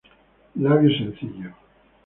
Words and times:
Labio 0.55 0.89
sencillo. 0.97 1.53